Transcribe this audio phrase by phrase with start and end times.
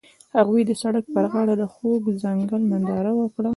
[0.37, 3.49] هغوی د سړک پر غاړه د خوږ ځنګل ننداره وکړه.